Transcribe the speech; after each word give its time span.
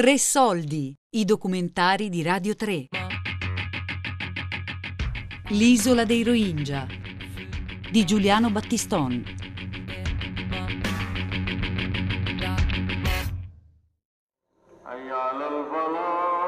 Tre 0.00 0.16
soldi, 0.16 0.96
i 1.10 1.26
documentari 1.26 2.08
di 2.08 2.22
Radio 2.22 2.54
3. 2.56 2.86
L'isola 5.48 6.06
dei 6.06 6.22
Rohingya 6.22 6.86
di 7.90 8.06
Giuliano 8.06 8.48
Battiston. 8.48 9.22
È 14.86 16.39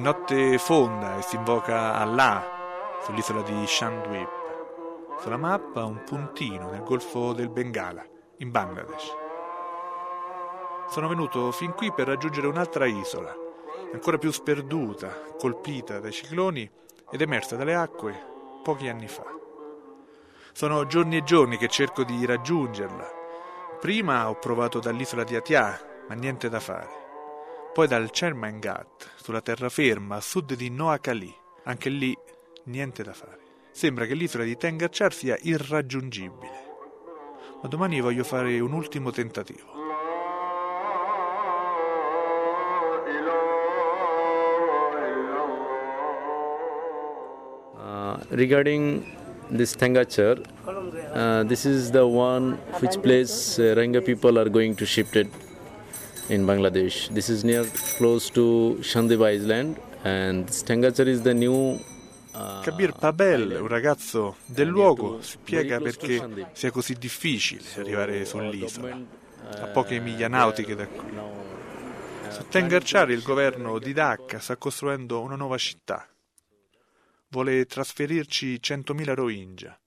notte 0.00 0.58
fonda 0.58 1.16
e 1.16 1.22
si 1.22 1.36
invoca 1.36 1.94
Allah 1.94 2.98
sull'isola 3.02 3.42
di 3.42 3.66
Shandwip. 3.66 4.28
Sulla 5.20 5.36
mappa 5.36 5.84
un 5.84 6.02
puntino 6.04 6.70
nel 6.70 6.82
golfo 6.82 7.32
del 7.32 7.50
Bengala, 7.50 8.04
in 8.38 8.50
Bangladesh. 8.50 9.16
Sono 10.88 11.08
venuto 11.08 11.52
fin 11.52 11.72
qui 11.72 11.92
per 11.92 12.06
raggiungere 12.06 12.46
un'altra 12.46 12.86
isola, 12.86 13.34
ancora 13.92 14.18
più 14.18 14.30
sperduta, 14.30 15.14
colpita 15.38 16.00
dai 16.00 16.12
cicloni 16.12 16.68
ed 17.10 17.20
emersa 17.20 17.56
dalle 17.56 17.74
acque 17.74 18.28
pochi 18.62 18.88
anni 18.88 19.08
fa. 19.08 19.26
Sono 20.52 20.86
giorni 20.86 21.18
e 21.18 21.22
giorni 21.22 21.58
che 21.58 21.68
cerco 21.68 22.02
di 22.04 22.24
raggiungerla. 22.24 23.18
Prima 23.78 24.28
ho 24.28 24.38
provato 24.38 24.78
dall'isola 24.78 25.24
di 25.24 25.36
Atia, 25.36 25.78
ma 26.08 26.14
niente 26.14 26.48
da 26.48 26.60
fare 26.60 26.99
poi 27.72 27.86
dal 27.86 28.10
Chermangat, 28.10 29.10
sulla 29.22 29.40
terraferma 29.40 30.16
a 30.16 30.20
sud 30.20 30.54
di 30.54 30.70
Noakali. 30.70 31.32
Anche 31.64 31.88
lì 31.88 32.16
niente 32.64 33.04
da 33.04 33.12
fare. 33.12 33.38
Sembra 33.70 34.06
che 34.06 34.14
l'isola 34.14 34.42
di 34.42 34.56
Tengarchar 34.56 35.12
sia 35.12 35.38
irraggiungibile. 35.40 36.68
Ma 37.62 37.68
domani 37.68 38.00
voglio 38.00 38.24
fare 38.24 38.58
un 38.58 38.72
ultimo 38.72 39.12
tentativo. 39.12 39.78
Uh, 47.76 48.18
regarding 48.30 49.04
this 49.48 49.76
Tengachar, 49.76 50.40
uh, 51.14 51.44
this 51.46 51.64
is 51.64 51.92
the 51.92 52.04
one 52.04 52.58
which 52.80 53.00
place 53.00 53.58
uh, 53.58 53.74
Rohingya 53.76 54.04
people 54.04 54.38
are 54.38 54.50
going 54.50 54.74
to 54.74 54.84
shift 54.84 55.14
it 55.14 55.28
in 56.30 56.46
Bangladesh. 56.46 57.08
This 57.12 57.28
is 57.28 57.42
near 57.42 57.64
close 57.96 58.30
to 58.30 58.78
Shandiba 58.80 59.26
Island 59.26 59.78
and 60.04 60.46
Tengachar 60.46 61.06
is 61.08 61.22
the 61.22 61.34
new 61.34 61.78
uh, 62.34 62.62
Kabir 62.62 62.92
Pabel, 62.92 63.58
un 63.60 63.66
ragazzo 63.66 64.36
del 64.46 64.68
luogo, 64.68 65.20
spiega 65.22 65.80
perché 65.80 66.48
sia 66.52 66.70
così 66.70 66.94
difficile 66.94 67.64
arrivare 67.76 68.24
sull'isola, 68.24 68.88
government, 68.88 69.08
a 69.60 69.66
poche 69.66 69.98
uh, 69.98 70.02
miglia 70.02 70.28
nautiche 70.28 70.76
da 70.76 70.86
qui. 70.86 71.16
uh, 71.16 72.30
Su 72.30 72.46
Tengarchar 72.48 73.10
il 73.10 73.22
governo 73.22 73.78
di 73.80 73.92
Dhaka 73.92 74.38
sta 74.38 74.56
costruendo 74.56 75.20
una 75.20 75.34
nuova 75.34 75.58
città. 75.58 76.06
Vuole 77.28 77.66
trasferirci 77.66 78.60
100.000 78.62 79.14
Rohingya, 79.14 79.80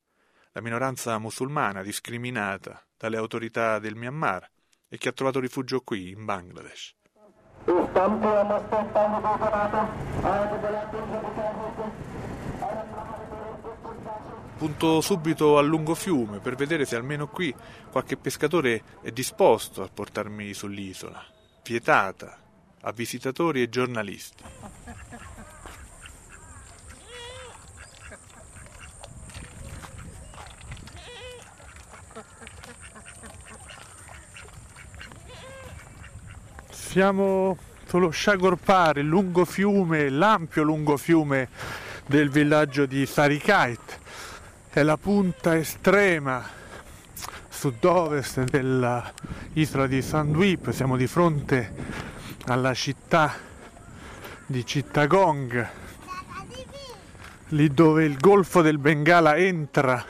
la 0.51 0.61
minoranza 0.61 1.17
musulmana 1.17 1.81
discriminata 1.81 2.85
dalle 2.97 3.17
autorità 3.17 3.79
del 3.79 3.95
Myanmar 3.95 4.49
e 4.93 4.97
che 4.99 5.09
ha 5.09 5.11
trovato 5.11 5.39
rifugio 5.39 5.81
qui, 5.81 6.11
in 6.11 6.23
Bangladesh. 6.23 6.93
Punto 14.55 15.01
subito 15.01 15.57
al 15.57 15.65
lungo 15.65 15.95
fiume 15.95 16.37
per 16.37 16.53
vedere 16.53 16.85
se 16.85 16.95
almeno 16.95 17.27
qui 17.27 17.51
qualche 17.89 18.17
pescatore 18.17 18.83
è 19.01 19.09
disposto 19.09 19.81
a 19.81 19.89
portarmi 19.91 20.53
sull'isola, 20.53 21.25
vietata 21.63 22.37
a 22.81 22.91
visitatori 22.91 23.63
e 23.63 23.69
giornalisti. 23.69 24.43
Siamo 36.93 37.57
sullo 37.87 38.11
Shagorpar, 38.11 38.99
il 38.99 39.07
lungo 39.07 39.45
fiume, 39.45 40.09
l'ampio 40.09 40.61
lungo 40.61 40.95
fiume 40.95 41.49
del 42.05 42.29
villaggio 42.29 42.85
di 42.85 43.07
Sarikait. 43.07 43.99
È 44.69 44.83
la 44.83 44.95
punta 44.97 45.57
estrema 45.57 46.47
sud-ovest 47.49 48.43
dell'isola 48.43 49.87
di 49.87 50.03
Sandwip. 50.03 50.69
Siamo 50.69 50.95
di 50.95 51.07
fronte 51.07 51.73
alla 52.45 52.75
città 52.75 53.33
di 54.45 54.61
Chittagong, 54.63 55.69
lì 57.47 57.73
dove 57.73 58.05
il 58.05 58.19
golfo 58.19 58.61
del 58.61 58.77
Bengala 58.77 59.35
entra 59.35 60.05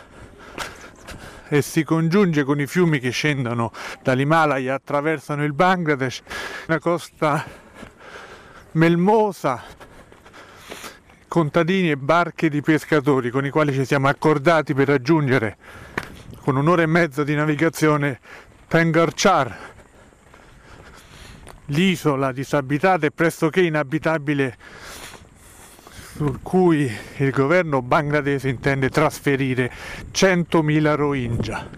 e 1.54 1.62
si 1.62 1.84
congiunge 1.84 2.44
con 2.44 2.60
i 2.60 2.66
fiumi 2.66 2.98
che 2.98 3.12
scendono 3.12 3.72
dall'Himalaya, 4.02 4.74
attraversano 4.74 5.44
il 5.44 5.54
Bangladesh, 5.54 6.24
una 6.68 6.80
costa 6.80 7.46
melmosa, 8.72 9.62
contadini 11.28 11.92
e 11.92 11.98
barche 11.98 12.50
di 12.50 12.62
pescatori 12.62 13.30
con 13.30 13.46
i 13.46 13.52
quali 13.52 13.72
ci 13.72 13.86
siamo 13.86 14.08
accordati 14.08 14.74
per 14.74 14.88
raggiungere 14.88 15.58
con 16.42 16.56
un'ora 16.56 16.82
e 16.82 16.88
mezza 16.88 17.24
di 17.24 17.36
navigazione 17.36 18.20
Tengarchar, 18.68 19.56
l'isola 21.68 22.32
disabitata 22.32 23.06
e 23.06 23.12
pressoché 23.12 23.62
inabitabile 23.62 24.58
su 26.16 26.40
cui 26.44 26.92
il 27.18 27.32
governo 27.32 27.82
bangladese 27.82 28.48
intende 28.48 28.90
trasferire 28.90 29.72
100.000 30.12 30.96
Rohingya. 30.96 31.70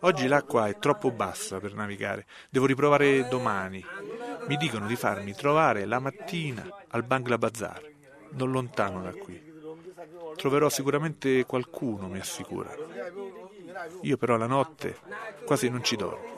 Oggi 0.00 0.26
l'acqua 0.26 0.66
è 0.66 0.78
troppo 0.78 1.12
bassa 1.12 1.60
per 1.60 1.74
navigare, 1.74 2.26
devo 2.50 2.66
riprovare 2.66 3.28
domani. 3.28 3.84
Mi 4.46 4.56
dicono 4.56 4.86
di 4.86 4.96
farmi 4.96 5.34
trovare 5.34 5.86
la 5.86 5.98
mattina 5.98 6.66
al 6.88 7.02
Bangla 7.02 7.38
Bazar, 7.38 7.82
non 8.32 8.50
lontano 8.50 9.02
da 9.02 9.12
qui. 9.12 9.52
Troverò 10.36 10.68
sicuramente 10.68 11.44
qualcuno, 11.46 12.08
mi 12.08 12.18
assicurano. 12.18 12.82
Io 14.02 14.16
però 14.16 14.36
la 14.36 14.46
notte 14.46 14.98
quasi 15.44 15.68
non 15.68 15.82
ci 15.82 15.96
dormo. 15.96 16.32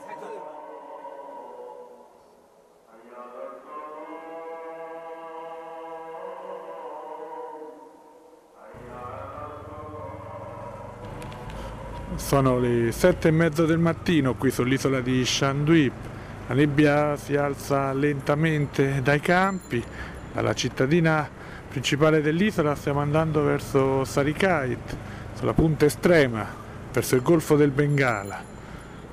Sono 12.15 12.57
le 12.59 12.91
sette 12.91 13.27
e 13.27 13.31
mezzo 13.31 13.65
del 13.65 13.77
mattino 13.77 14.35
qui 14.35 14.49
sull'isola 14.49 15.01
di 15.01 15.23
Shandwip. 15.25 16.15
La 16.47 16.53
nebbia 16.53 17.17
si 17.17 17.35
alza 17.35 17.91
lentamente 17.91 19.01
dai 19.01 19.19
campi, 19.19 19.83
dalla 20.31 20.53
cittadina 20.53 21.29
principale 21.67 22.21
dell'isola 22.21 22.73
stiamo 22.73 23.01
andando 23.01 23.43
verso 23.43 24.05
Sarikait, 24.05 24.95
sulla 25.33 25.51
punta 25.51 25.83
estrema, 25.83 26.45
verso 26.93 27.15
il 27.15 27.21
golfo 27.21 27.57
del 27.57 27.71
Bengala. 27.71 28.41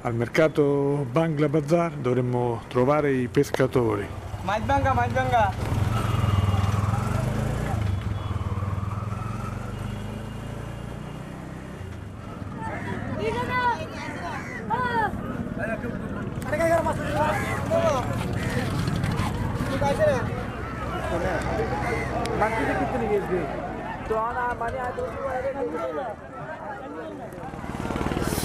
Al 0.02 0.14
mercato 0.14 1.04
Bangla 1.10 1.48
Bazar 1.48 1.92
dovremmo 1.94 2.62
trovare 2.68 3.12
i 3.12 3.26
pescatori. 3.26 4.06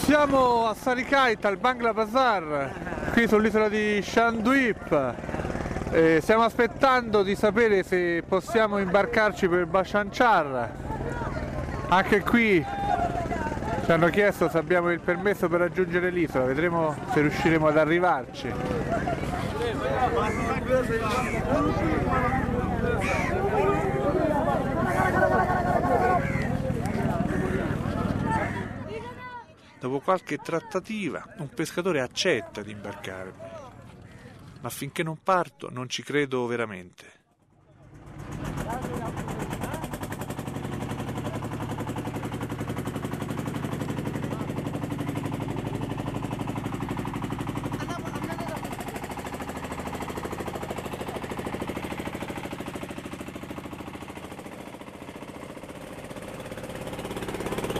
Siamo 0.04 0.68
a 0.68 0.74
Sarikaita, 0.74 1.48
al 1.48 1.58
Bangla 1.58 1.94
Bazar, 1.94 2.72
qui 3.14 3.28
sull'isola 3.28 3.70
di 3.70 4.02
Shanduip. 4.02 5.14
Eh, 5.92 6.20
stiamo 6.22 6.44
aspettando 6.44 7.24
di 7.24 7.36
sapere 7.36 7.84
se 7.84 8.24
possiamo 8.28 8.78
imbarcarci 8.78 9.48
per 9.48 9.66
Bashanchar. 9.66 10.70
Anche 11.90 12.22
qui 12.22 12.66
ci 13.86 13.92
hanno 13.92 14.08
chiesto 14.10 14.50
se 14.50 14.58
abbiamo 14.58 14.92
il 14.92 15.00
permesso 15.00 15.48
per 15.48 15.60
raggiungere 15.62 16.10
l'isola, 16.10 16.46
vedremo 16.46 16.96
se 17.14 17.22
riusciremo 17.22 17.68
ad 17.68 17.78
arrivarci. 17.78 18.54
Dopo 29.80 30.00
qualche 30.02 30.38
trattativa, 30.38 31.24
un 31.38 31.50
pescatore 31.50 32.02
accetta 32.02 32.62
di 32.62 32.72
imbarcarmi, 32.72 33.48
ma 34.62 34.70
finché 34.70 35.04
non 35.04 35.22
parto 35.24 35.70
non 35.70 35.88
ci 35.88 36.04
credo 36.04 36.46
veramente. 36.48 37.19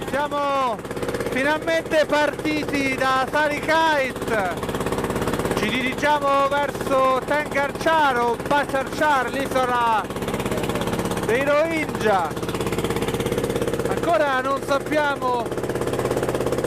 Siamo 0.10 0.76
finalmente 1.30 2.04
partiti 2.08 2.96
da 2.96 3.28
Sarikait. 3.30 4.54
Ci 5.56 5.70
dirigiamo 5.70 6.48
verso 6.48 7.22
Tengarchar 7.26 8.18
o 8.18 8.36
Bacharchar, 8.48 9.30
l'isola 9.30 10.04
dei 11.26 11.44
Rohingya. 11.44 12.28
Ancora 13.88 14.42
non 14.42 14.60
sappiamo 14.64 15.46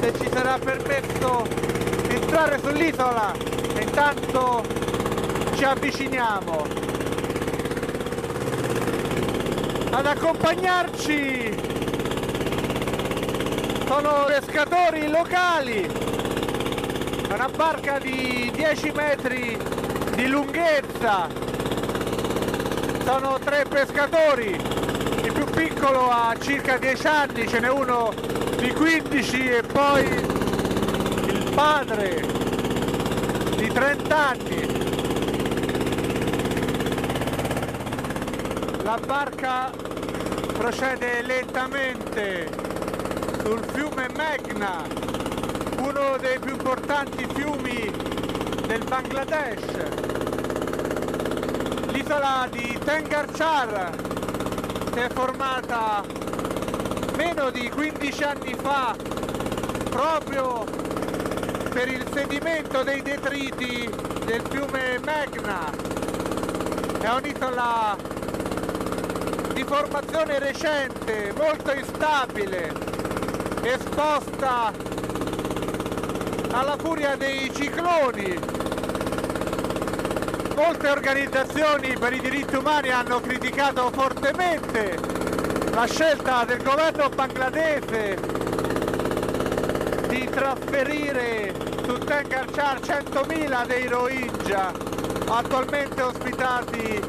se 0.01 0.13
ci 0.21 0.29
sarà 0.33 0.59
permesso 0.59 1.45
entrare 2.09 2.61
sull'isola 2.61 3.35
intanto 3.81 4.65
ci 5.57 5.65
avviciniamo. 5.65 6.67
Ad 9.91 10.07
accompagnarci 10.07 11.52
sono 13.93 14.25
pescatori 14.25 15.07
locali. 15.11 15.83
È 15.83 17.33
una 17.35 17.51
barca 17.55 17.99
di 17.99 18.51
10 18.55 18.91
metri 18.93 19.59
di 20.15 20.27
lunghezza. 20.29 21.29
Sono 23.05 23.39
tre 23.39 23.67
pescatori. 23.69 24.59
Il 25.23 25.33
più 25.33 25.45
piccolo 25.45 26.09
ha 26.09 26.35
circa 26.41 26.79
10 26.79 27.07
anni 27.07 27.47
ce 27.47 27.61
n'è 27.61 27.69
uno 27.69 28.15
di 28.57 28.73
15 28.73 29.49
e 29.51 29.63
poi 29.63 30.05
il 30.07 31.51
padre 31.55 32.25
di 33.57 33.69
30 33.71 34.17
anni. 34.17 34.81
La 38.85 38.99
barca 39.05 39.71
procede 40.57 41.21
lentamente 41.21 42.72
sul 43.45 43.65
fiume 43.73 44.07
Meghna, 44.15 44.85
uno 45.79 46.17
dei 46.21 46.39
più 46.39 46.53
importanti 46.53 47.27
fiumi 47.35 47.91
del 48.67 48.85
Bangladesh. 48.85 49.63
L'isola 51.91 52.47
di 52.51 52.79
Tengarchar 52.85 53.91
si 54.93 54.99
è 54.99 55.09
formata 55.13 56.05
meno 57.17 57.51
di 57.51 57.69
15 57.69 58.23
anni 58.23 58.55
fa 58.55 58.95
proprio 59.91 60.65
per 61.71 61.89
il 61.89 62.07
sedimento 62.13 62.83
dei 62.85 63.03
detriti 63.03 63.91
del 64.25 64.43
fiume 64.51 65.01
Meghna. 65.05 65.71
È 67.01 67.09
un'isola 67.09 67.97
di 69.53 69.65
formazione 69.65 70.39
recente, 70.39 71.33
molto 71.37 71.73
instabile, 71.73 73.02
esposta 73.63 74.73
alla 76.51 76.77
furia 76.79 77.17
dei 77.17 77.51
cicloni. 77.55 78.39
Molte 80.55 80.89
organizzazioni 80.89 81.97
per 81.99 82.13
i 82.13 82.21
diritti 82.21 82.57
umani 82.57 82.91
hanno 82.91 83.21
criticato 83.21 83.91
fortemente 83.93 84.99
la 85.73 85.87
scelta 85.87 86.45
del 86.45 86.63
governo 86.63 87.09
bangladese 87.09 88.19
di 90.09 90.29
trasferire 90.29 91.55
su 91.85 91.99
Tengarchar 91.99 92.81
100.000 92.81 93.67
dei 93.67 93.87
Rohingya 93.89 94.73
attualmente 95.29 96.03
ospitati 96.03 97.01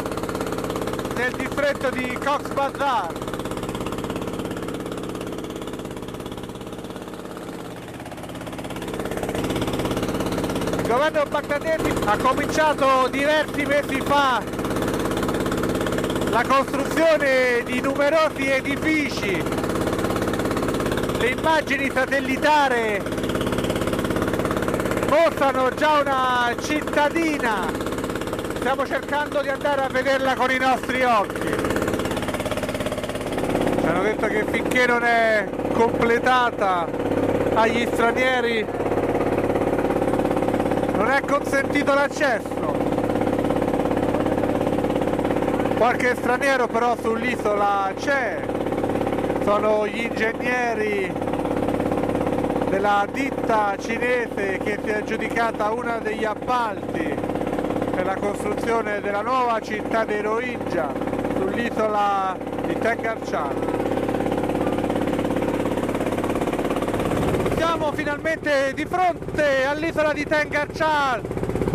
nel 1.16 1.34
distretto 1.34 1.90
di 1.90 2.18
Cox's 2.24 2.54
Bazar. 2.54 3.12
Il 10.72 10.83
governo 10.94 11.24
bangladese 11.28 11.92
ha 12.06 12.18
cominciato 12.18 13.08
diversi 13.10 13.66
mesi 13.66 14.00
fa 14.02 14.44
la 16.30 16.44
costruzione 16.48 17.64
di 17.66 17.82
numerosi 17.82 18.48
edifici. 18.48 19.44
Le 21.18 21.28
immagini 21.30 21.90
satellitari 21.92 23.02
mostrano 25.10 25.74
già 25.74 26.00
una 26.02 26.56
cittadina. 26.62 27.66
Stiamo 28.58 28.86
cercando 28.86 29.42
di 29.42 29.50
andare 29.50 29.82
a 29.82 29.88
vederla 29.88 30.36
con 30.36 30.52
i 30.52 30.60
nostri 30.60 31.02
occhi. 31.04 31.56
Ci 33.80 33.86
hanno 33.88 34.04
detto 34.04 34.28
che 34.28 34.46
finché 34.48 34.86
non 34.86 35.04
è 35.04 35.50
completata 35.74 36.88
agli 37.56 37.88
stranieri 37.92 38.93
è 41.16 41.22
consentito 41.22 41.94
l'accesso. 41.94 42.76
Qualche 45.78 46.16
straniero 46.16 46.68
però 46.68 46.96
sull'isola 47.00 47.94
c'è, 47.96 48.42
sono 49.44 49.86
gli 49.88 50.06
ingegneri 50.06 51.14
della 52.70 53.06
ditta 53.12 53.76
cinese 53.80 54.58
che 54.64 54.80
si 54.84 54.90
è 54.90 54.96
aggiudicata 54.96 55.72
una 55.72 56.00
degli 56.00 56.26
appalti 56.26 57.16
per 57.92 58.06
la 58.06 58.16
costruzione 58.16 59.00
della 59.00 59.22
nuova 59.22 59.60
città 59.60 60.06
dei 60.06 60.22
Rohingya 60.22 60.92
sull'isola 61.38 62.36
di 62.66 62.78
Tengarchar. 62.80 63.54
siamo 67.56 67.92
finalmente 67.92 68.72
di 68.74 68.86
fronte 68.86 69.23
all'isola 69.42 70.14
di 70.14 70.26
Tengarchar, 70.26 71.22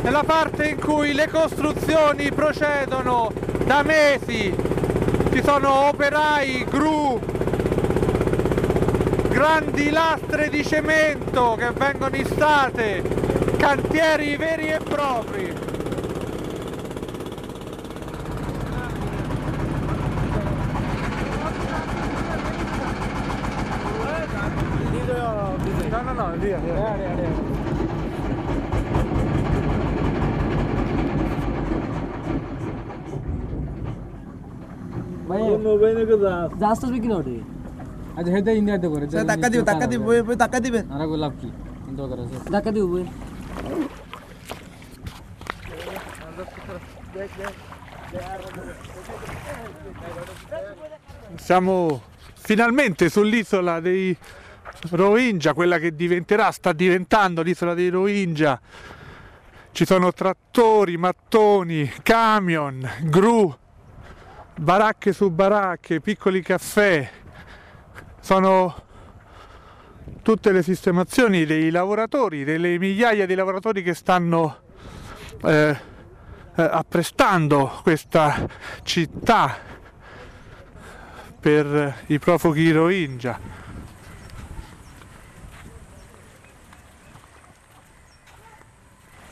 nella 0.02 0.22
parte 0.22 0.68
in 0.68 0.80
cui 0.80 1.12
le 1.12 1.28
costruzioni 1.28 2.30
procedono 2.30 3.32
da 3.64 3.82
mesi. 3.82 4.54
Ci 5.32 5.42
sono 5.42 5.88
operai, 5.88 6.64
gru, 6.68 7.20
grandi 9.28 9.90
lastre 9.90 10.48
di 10.48 10.64
cemento 10.64 11.56
che 11.58 11.70
vengono 11.72 12.16
istate, 12.16 13.02
cantieri 13.56 14.36
veri 14.36 14.68
e 14.68 14.78
propri. 14.78 15.57
No, 26.17 26.17
no, 26.17 26.17
no, 26.17 26.25
via, 26.35 26.57
via. 26.57 26.73
জাহাজটা 36.61 36.87
বিক্রি 36.93 37.13
ওঠে 37.19 37.37
আচ্ছা 38.17 38.31
হেতে 38.35 38.51
ইন্ডিয়াতে 38.59 38.87
করে 38.93 39.05
ধাক্কা 39.31 39.47
দিবে 39.51 39.63
ধাক্কা 39.69 39.87
দিবে 39.91 40.03
বই 40.27 40.35
ধাক্কা 40.43 40.59
দিবেন 40.65 40.83
আর 40.93 41.01
লাভ 41.23 41.33
কি 41.41 41.49
দরকার 41.99 42.17
আছে 42.23 42.37
ধাক্কা 42.53 42.71
দিব 42.75 42.85
বই 42.93 43.05
Siamo 51.37 51.75
finalmente 52.47 53.03
sull'isola 53.09 53.75
dei 53.79 54.05
Rohingya, 54.90 55.54
quella 55.54 55.78
che 55.78 55.94
diventerà, 55.94 56.50
sta 56.50 56.72
diventando 56.72 57.42
l'isola 57.42 57.74
dei 57.74 57.88
Rohingya, 57.88 58.60
Ci 59.72 59.86
sono 59.86 60.12
trattori, 60.12 60.96
mattoni, 60.96 61.88
camion, 62.02 62.88
gru, 63.02 63.54
baracche 64.56 65.12
su 65.12 65.30
baracche, 65.30 66.00
piccoli 66.00 66.42
caffè. 66.42 67.08
Sono 68.20 68.74
tutte 70.22 70.52
le 70.52 70.62
sistemazioni 70.62 71.44
dei 71.44 71.70
lavoratori, 71.70 72.44
delle 72.44 72.78
migliaia 72.78 73.24
di 73.24 73.34
lavoratori 73.34 73.82
che 73.82 73.94
stanno 73.94 74.58
eh, 75.44 75.76
eh, 76.56 76.62
apprestando 76.62 77.80
questa 77.82 78.46
città 78.82 79.56
per 81.38 82.02
i 82.06 82.18
profughi 82.18 82.72
Rohingya. 82.72 83.66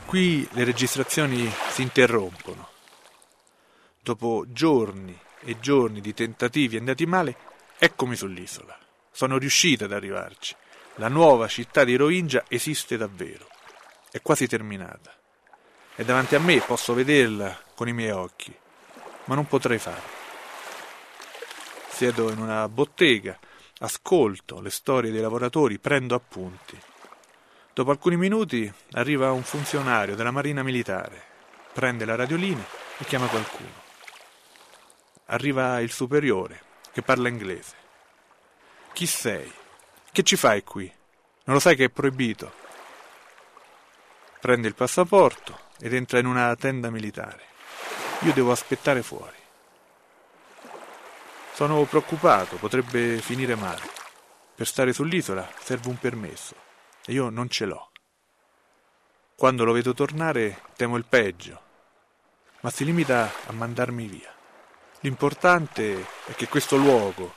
Qui 0.07 0.47
le 0.53 0.63
registrazioni 0.63 1.51
si 1.69 1.81
interrompono. 1.81 2.69
Dopo 3.99 4.45
giorni 4.47 5.19
e 5.41 5.59
giorni 5.59 5.99
di 5.99 6.13
tentativi 6.13 6.77
andati 6.77 7.05
male, 7.05 7.35
eccomi 7.77 8.15
sull'isola. 8.15 8.77
Sono 9.11 9.37
riuscito 9.37 9.83
ad 9.83 9.91
arrivarci. 9.91 10.55
La 10.95 11.09
nuova 11.09 11.49
città 11.49 11.83
di 11.83 11.97
Rohingya 11.97 12.45
esiste 12.47 12.95
davvero. 12.95 13.49
È 14.09 14.21
quasi 14.21 14.47
terminata. 14.47 15.13
È 15.93 16.05
davanti 16.05 16.35
a 16.35 16.39
me, 16.39 16.61
posso 16.61 16.93
vederla 16.93 17.59
con 17.75 17.89
i 17.89 17.93
miei 17.93 18.11
occhi, 18.11 18.55
ma 19.25 19.35
non 19.35 19.45
potrei 19.45 19.77
farlo. 19.77 20.15
Siedo 21.89 22.31
in 22.31 22.39
una 22.39 22.69
bottega, 22.69 23.37
ascolto 23.79 24.61
le 24.61 24.69
storie 24.69 25.11
dei 25.11 25.19
lavoratori, 25.19 25.79
prendo 25.79 26.15
appunti. 26.15 26.79
Dopo 27.77 27.91
alcuni 27.91 28.17
minuti 28.17 28.73
arriva 28.93 29.31
un 29.31 29.43
funzionario 29.43 30.15
della 30.15 30.31
Marina 30.31 30.63
Militare, 30.63 31.21
prende 31.73 32.05
la 32.05 32.15
radiolina 32.15 32.65
e 32.97 33.05
chiama 33.05 33.27
qualcuno. 33.27 33.69
Arriva 35.25 35.79
il 35.79 35.91
superiore, 35.91 36.59
che 36.91 37.03
parla 37.03 37.29
inglese. 37.29 37.75
Chi 38.93 39.05
sei? 39.05 39.53
Che 40.11 40.23
ci 40.23 40.35
fai 40.35 40.63
qui? 40.63 40.91
Non 41.43 41.53
lo 41.53 41.61
sai 41.61 41.75
che 41.75 41.83
è 41.83 41.89
proibito? 41.89 42.51
Prende 44.39 44.67
il 44.67 44.73
passaporto 44.73 45.59
ed 45.79 45.93
entra 45.93 46.17
in 46.17 46.25
una 46.25 46.55
tenda 46.55 46.89
militare. 46.89 47.43
Io 48.21 48.33
devo 48.33 48.51
aspettare 48.51 49.03
fuori. 49.03 49.37
Sono 51.53 51.83
preoccupato, 51.83 52.55
potrebbe 52.55 53.19
finire 53.19 53.53
male. 53.53 53.87
Per 54.55 54.65
stare 54.65 54.93
sull'isola 54.93 55.47
serve 55.59 55.89
un 55.89 55.99
permesso 55.99 56.65
e 57.07 57.13
io 57.13 57.29
non 57.29 57.49
ce 57.49 57.65
l'ho. 57.65 57.91
Quando 59.35 59.63
lo 59.63 59.71
vedo 59.71 59.95
tornare 59.95 60.61
temo 60.75 60.95
il 60.97 61.05
peggio, 61.05 61.61
ma 62.59 62.69
si 62.69 62.85
limita 62.85 63.31
a 63.47 63.51
mandarmi 63.53 64.05
via. 64.05 64.31
L'importante 64.99 66.05
è 66.25 66.33
che 66.35 66.47
questo 66.47 66.75
luogo, 66.75 67.33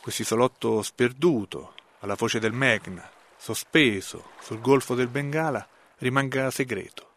questo 0.00 0.22
isolotto 0.22 0.80
sperduto, 0.80 1.74
alla 1.98 2.16
foce 2.16 2.38
del 2.38 2.52
Megna, 2.52 3.10
sospeso 3.36 4.30
sul 4.40 4.60
golfo 4.60 4.94
del 4.94 5.08
Bengala, 5.08 5.66
rimanga 5.98 6.50
segreto. 6.50 7.10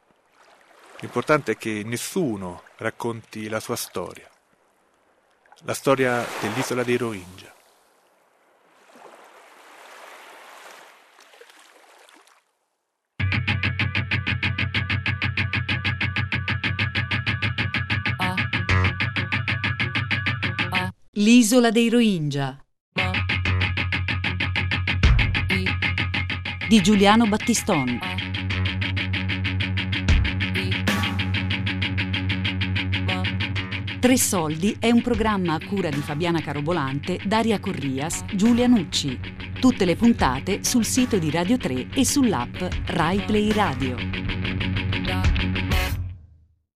L'importante 1.00 1.54
è 1.54 1.58
che 1.58 1.84
nessuno 1.86 2.64
racconti 2.78 3.48
la 3.48 3.60
sua 3.60 3.76
storia 3.76 4.30
la 5.64 5.74
storia 5.74 6.24
dell'isola 6.42 6.84
dei 6.84 6.98
Rohingya. 6.98 7.54
L'isola 21.18 21.72
dei 21.72 21.88
Rohingya 21.88 22.60
di 26.68 26.82
Giuliano 26.82 27.26
Battiston. 27.26 28.00
Tre 34.02 34.18
Soldi 34.18 34.76
è 34.78 34.92
un 34.92 35.02
programma 35.02 35.54
a 35.54 35.66
cura 35.66 35.90
di 35.90 36.02
Fabiana 36.02 36.42
Carobolante, 36.42 37.22
Daria 37.26 37.62
Corrias, 37.62 38.26
Giulia 38.34 38.68
Nucci. 38.68 39.18
Tutte 39.58 39.86
le 39.86 39.96
puntate 39.96 40.66
sul 40.66 40.84
sito 40.84 41.18
di 41.18 41.32
Radio 41.32 41.56
3 41.56 41.92
e 41.94 42.04
sull'app 42.04 42.62
Rai 42.88 43.22
Play 43.22 43.54
Radio. 43.54 44.35